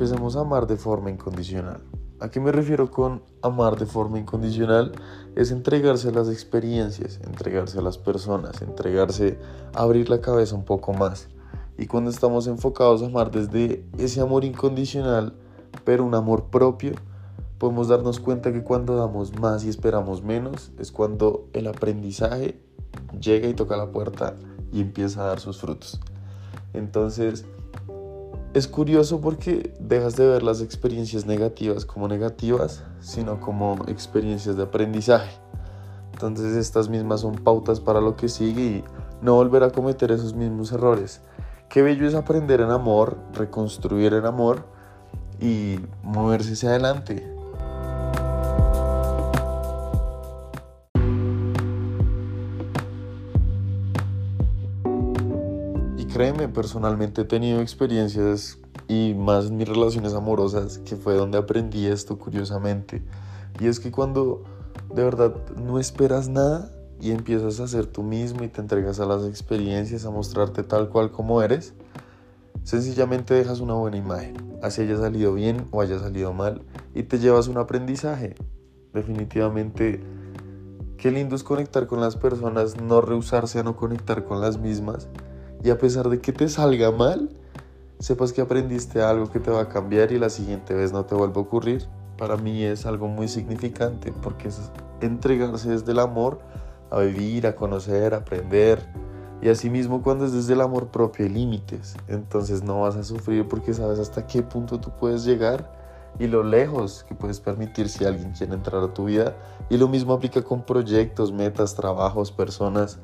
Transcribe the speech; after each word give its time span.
empecemos 0.00 0.34
a 0.34 0.40
amar 0.40 0.66
de 0.66 0.78
forma 0.78 1.10
incondicional. 1.10 1.82
¿A 2.20 2.30
qué 2.30 2.40
me 2.40 2.52
refiero 2.52 2.90
con 2.90 3.22
amar 3.42 3.78
de 3.78 3.84
forma 3.84 4.18
incondicional? 4.18 4.92
Es 5.36 5.50
entregarse 5.50 6.08
a 6.08 6.12
las 6.12 6.30
experiencias, 6.30 7.20
entregarse 7.22 7.78
a 7.78 7.82
las 7.82 7.98
personas, 7.98 8.62
entregarse 8.62 9.38
a 9.74 9.82
abrir 9.82 10.08
la 10.08 10.22
cabeza 10.22 10.54
un 10.56 10.64
poco 10.64 10.94
más. 10.94 11.28
Y 11.76 11.86
cuando 11.86 12.08
estamos 12.08 12.46
enfocados 12.46 13.02
a 13.02 13.06
amar 13.08 13.30
desde 13.30 13.84
ese 13.98 14.22
amor 14.22 14.46
incondicional, 14.46 15.34
pero 15.84 16.06
un 16.06 16.14
amor 16.14 16.44
propio, 16.44 16.92
podemos 17.58 17.88
darnos 17.88 18.20
cuenta 18.20 18.54
que 18.54 18.62
cuando 18.62 18.96
damos 18.96 19.38
más 19.38 19.64
y 19.64 19.68
esperamos 19.68 20.22
menos, 20.22 20.72
es 20.78 20.92
cuando 20.92 21.46
el 21.52 21.66
aprendizaje 21.66 22.58
llega 23.20 23.48
y 23.48 23.52
toca 23.52 23.76
la 23.76 23.92
puerta 23.92 24.34
y 24.72 24.80
empieza 24.80 25.24
a 25.24 25.26
dar 25.26 25.40
sus 25.40 25.60
frutos. 25.60 26.00
Entonces, 26.72 27.44
es 28.52 28.66
curioso 28.66 29.20
porque 29.20 29.72
dejas 29.78 30.16
de 30.16 30.26
ver 30.26 30.42
las 30.42 30.60
experiencias 30.60 31.24
negativas 31.24 31.84
como 31.84 32.08
negativas, 32.08 32.82
sino 33.00 33.40
como 33.40 33.76
experiencias 33.86 34.56
de 34.56 34.64
aprendizaje. 34.64 35.30
Entonces 36.12 36.56
estas 36.56 36.88
mismas 36.88 37.20
son 37.20 37.36
pautas 37.36 37.80
para 37.80 38.00
lo 38.00 38.16
que 38.16 38.28
sigue 38.28 38.62
y 38.62 38.84
no 39.22 39.34
volver 39.34 39.62
a 39.62 39.70
cometer 39.70 40.10
esos 40.10 40.34
mismos 40.34 40.72
errores. 40.72 41.20
Qué 41.68 41.82
bello 41.82 42.06
es 42.08 42.14
aprender 42.14 42.60
en 42.60 42.70
amor, 42.70 43.16
reconstruir 43.32 44.14
en 44.14 44.26
amor 44.26 44.64
y 45.40 45.78
moverse 46.02 46.54
hacia 46.54 46.70
adelante. 46.70 47.39
Créeme, 56.12 56.48
personalmente 56.48 57.22
he 57.22 57.24
tenido 57.24 57.60
experiencias 57.60 58.58
y 58.88 59.14
más 59.14 59.50
mis 59.50 59.68
relaciones 59.68 60.14
amorosas, 60.14 60.78
que 60.78 60.96
fue 60.96 61.14
donde 61.14 61.38
aprendí 61.38 61.86
esto 61.86 62.18
curiosamente. 62.18 63.02
Y 63.60 63.66
es 63.66 63.80
que 63.80 63.90
cuando 63.90 64.42
de 64.94 65.04
verdad 65.04 65.34
no 65.56 65.78
esperas 65.78 66.28
nada 66.28 66.70
y 67.00 67.12
empiezas 67.12 67.60
a 67.60 67.68
ser 67.68 67.86
tú 67.86 68.02
mismo 68.02 68.44
y 68.44 68.48
te 68.48 68.60
entregas 68.60 69.00
a 69.00 69.06
las 69.06 69.24
experiencias, 69.24 70.04
a 70.04 70.10
mostrarte 70.10 70.62
tal 70.64 70.88
cual 70.88 71.12
como 71.12 71.40
eres, 71.42 71.74
sencillamente 72.64 73.34
dejas 73.34 73.60
una 73.60 73.74
buena 73.74 73.96
imagen, 73.96 74.58
así 74.62 74.82
haya 74.82 74.96
salido 74.98 75.32
bien 75.32 75.66
o 75.70 75.80
haya 75.80 75.98
salido 75.98 76.32
mal, 76.32 76.62
y 76.94 77.04
te 77.04 77.18
llevas 77.18 77.48
un 77.48 77.58
aprendizaje. 77.58 78.34
Definitivamente, 78.92 80.02
qué 80.98 81.10
lindo 81.10 81.36
es 81.36 81.44
conectar 81.44 81.86
con 81.86 82.00
las 82.00 82.16
personas, 82.16 82.80
no 82.80 83.00
rehusarse 83.00 83.60
a 83.60 83.62
no 83.62 83.76
conectar 83.76 84.24
con 84.24 84.40
las 84.40 84.58
mismas 84.58 85.08
y 85.62 85.70
a 85.70 85.78
pesar 85.78 86.08
de 86.08 86.20
que 86.20 86.32
te 86.32 86.48
salga 86.48 86.90
mal, 86.90 87.30
sepas 87.98 88.32
que 88.32 88.40
aprendiste 88.40 89.02
algo 89.02 89.30
que 89.30 89.40
te 89.40 89.50
va 89.50 89.62
a 89.62 89.68
cambiar 89.68 90.10
y 90.12 90.18
la 90.18 90.30
siguiente 90.30 90.74
vez 90.74 90.92
no 90.92 91.04
te 91.04 91.14
vuelve 91.14 91.38
a 91.38 91.42
ocurrir. 91.42 91.86
Para 92.16 92.36
mí 92.36 92.62
es 92.62 92.86
algo 92.86 93.08
muy 93.08 93.28
significante 93.28 94.12
porque 94.22 94.48
es 94.48 94.60
entregarse 95.00 95.70
desde 95.70 95.92
el 95.92 95.98
amor 95.98 96.40
a 96.90 97.00
vivir, 97.00 97.46
a 97.46 97.54
conocer, 97.54 98.14
a 98.14 98.18
aprender. 98.18 98.80
Y 99.42 99.48
asimismo 99.48 100.02
cuando 100.02 100.26
es 100.26 100.32
desde 100.32 100.52
el 100.54 100.60
amor 100.60 100.88
propio 100.88 101.26
hay 101.26 101.32
límites. 101.32 101.96
Entonces 102.08 102.62
no 102.62 102.82
vas 102.82 102.96
a 102.96 103.04
sufrir 103.04 103.46
porque 103.48 103.74
sabes 103.74 103.98
hasta 103.98 104.26
qué 104.26 104.42
punto 104.42 104.80
tú 104.80 104.90
puedes 104.98 105.24
llegar 105.24 105.78
y 106.18 106.26
lo 106.26 106.42
lejos 106.42 107.04
que 107.08 107.14
puedes 107.14 107.40
permitir 107.40 107.88
si 107.88 108.04
alguien 108.04 108.32
quiere 108.32 108.54
entrar 108.54 108.82
a 108.82 108.92
tu 108.92 109.04
vida. 109.04 109.36
Y 109.68 109.76
lo 109.76 109.88
mismo 109.88 110.14
aplica 110.14 110.42
con 110.42 110.62
proyectos, 110.62 111.32
metas, 111.32 111.74
trabajos, 111.74 112.32
personas, 112.32 112.98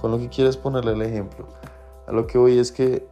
con 0.00 0.10
lo 0.10 0.18
que 0.18 0.28
quieres 0.28 0.56
ponerle 0.56 0.92
el 0.92 1.02
ejemplo. 1.02 1.46
A 2.08 2.12
lo 2.12 2.26
que 2.26 2.38
voy 2.38 2.58
es 2.58 2.72
que 2.72 3.06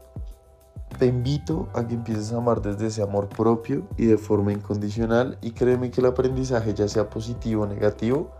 te 0.99 1.05
invito 1.05 1.69
a 1.75 1.87
que 1.87 1.93
empieces 1.93 2.33
a 2.33 2.39
amar 2.39 2.63
desde 2.63 2.87
ese 2.87 3.03
amor 3.03 3.29
propio 3.29 3.87
y 3.99 4.07
de 4.07 4.17
forma 4.17 4.55
incondicional 4.55 5.37
y 5.43 5.51
créeme 5.51 5.91
que 5.91 6.01
el 6.01 6.07
aprendizaje 6.07 6.73
ya 6.73 6.89
sea 6.89 7.11
positivo 7.11 7.65
o 7.65 7.67
negativo, 7.67 8.31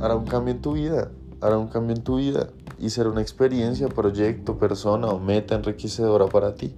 hará 0.00 0.14
un 0.14 0.26
cambio 0.26 0.54
en 0.54 0.62
tu 0.62 0.74
vida, 0.74 1.10
hará 1.40 1.58
un 1.58 1.66
cambio 1.66 1.96
en 1.96 2.04
tu 2.04 2.18
vida 2.18 2.50
y 2.78 2.90
será 2.90 3.10
una 3.10 3.22
experiencia, 3.22 3.88
proyecto, 3.88 4.56
persona 4.56 5.08
o 5.08 5.18
meta 5.18 5.56
enriquecedora 5.56 6.28
para 6.28 6.54
ti. 6.54 6.72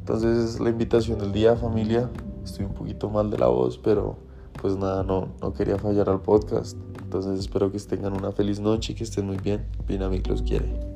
Entonces 0.00 0.58
la 0.58 0.68
invitación 0.68 1.20
del 1.20 1.30
día 1.30 1.54
familia 1.54 2.10
estoy 2.50 2.66
un 2.66 2.74
poquito 2.74 3.08
mal 3.10 3.30
de 3.30 3.38
la 3.38 3.46
voz, 3.46 3.78
pero 3.78 4.16
pues 4.60 4.76
nada, 4.76 5.02
no, 5.02 5.28
no 5.40 5.52
quería 5.52 5.78
fallar 5.78 6.08
al 6.08 6.20
podcast. 6.20 6.76
Entonces 7.02 7.38
espero 7.38 7.70
que 7.70 7.78
tengan 7.78 8.12
una 8.12 8.32
feliz 8.32 8.60
noche 8.60 8.92
y 8.92 8.96
que 8.96 9.04
estén 9.04 9.26
muy 9.26 9.38
bien. 9.38 9.66
Amigos, 9.88 10.28
los 10.28 10.42
quiere. 10.42 10.87